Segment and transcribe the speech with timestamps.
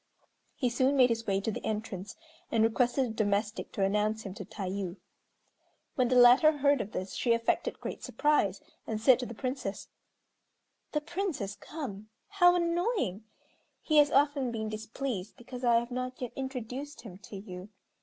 [0.55, 2.15] He soon made his way to the entrance,
[2.51, 4.97] and requested a domestic to announce him to Tayû.
[5.93, 9.89] When the latter heard of this she affected great surprise, and said to the Princess,
[10.93, 12.09] "The Prince has come.
[12.29, 13.25] How annoying!
[13.79, 17.69] He has often been displeased because I have not yet introduced him to you.